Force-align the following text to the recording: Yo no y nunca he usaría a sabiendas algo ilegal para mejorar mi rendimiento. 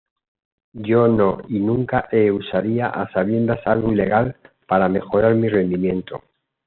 Yo 0.73 1.07
no 1.07 1.37
y 1.47 1.59
nunca 1.59 2.07
he 2.11 2.31
usaría 2.31 2.87
a 2.87 3.11
sabiendas 3.11 3.59
algo 3.67 3.93
ilegal 3.93 4.35
para 4.67 4.89
mejorar 4.89 5.35
mi 5.35 5.47
rendimiento. 5.47 6.23